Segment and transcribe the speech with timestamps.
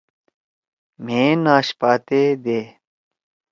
[1.03, 2.59] مھئے ناشپاتے دے۔